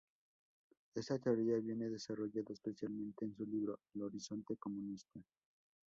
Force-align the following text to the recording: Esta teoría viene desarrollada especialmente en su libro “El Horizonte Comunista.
Esta 0.95 1.19
teoría 1.19 1.57
viene 1.59 1.87
desarrollada 1.87 2.51
especialmente 2.53 3.23
en 3.25 3.35
su 3.35 3.45
libro 3.45 3.81
“El 3.93 4.01
Horizonte 4.01 4.57
Comunista. 4.57 5.19